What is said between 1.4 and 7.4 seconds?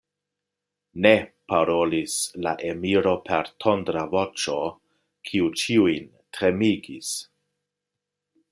parolis la emiro per tondra voĉo, kiu ĉiujn tremigis.